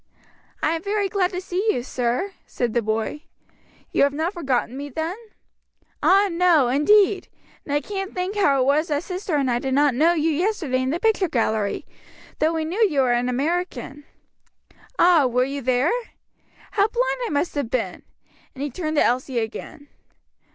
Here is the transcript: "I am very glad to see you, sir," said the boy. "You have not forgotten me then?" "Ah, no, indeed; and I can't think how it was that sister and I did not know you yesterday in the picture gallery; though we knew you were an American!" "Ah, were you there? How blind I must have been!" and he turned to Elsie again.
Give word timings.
"I 0.63 0.71
am 0.71 0.81
very 0.81 1.07
glad 1.09 1.29
to 1.29 1.39
see 1.39 1.63
you, 1.71 1.83
sir," 1.83 2.33
said 2.47 2.73
the 2.73 2.81
boy. 2.81 3.25
"You 3.91 4.01
have 4.01 4.13
not 4.13 4.33
forgotten 4.33 4.75
me 4.75 4.89
then?" 4.89 5.15
"Ah, 6.01 6.27
no, 6.31 6.69
indeed; 6.69 7.27
and 7.63 7.71
I 7.71 7.81
can't 7.81 8.11
think 8.15 8.35
how 8.35 8.59
it 8.59 8.65
was 8.65 8.87
that 8.87 9.03
sister 9.03 9.35
and 9.35 9.51
I 9.51 9.59
did 9.59 9.75
not 9.75 9.93
know 9.93 10.13
you 10.13 10.31
yesterday 10.31 10.81
in 10.81 10.89
the 10.89 10.99
picture 10.99 11.29
gallery; 11.29 11.85
though 12.39 12.51
we 12.51 12.65
knew 12.65 12.83
you 12.89 13.01
were 13.01 13.13
an 13.13 13.29
American!" 13.29 14.05
"Ah, 14.97 15.27
were 15.27 15.45
you 15.45 15.61
there? 15.61 15.91
How 16.71 16.87
blind 16.87 17.17
I 17.27 17.29
must 17.29 17.53
have 17.53 17.69
been!" 17.69 18.01
and 18.55 18.63
he 18.63 18.71
turned 18.71 18.95
to 18.97 19.03
Elsie 19.03 19.37
again. 19.37 19.87